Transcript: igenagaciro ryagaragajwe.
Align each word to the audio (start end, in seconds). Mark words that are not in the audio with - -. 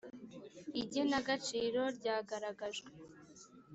igenagaciro 0.81 1.81
ryagaragajwe. 1.97 2.89